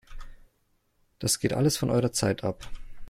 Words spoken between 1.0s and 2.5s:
Das geht alles von eurer Zeit